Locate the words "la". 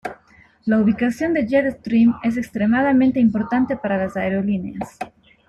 0.65-0.79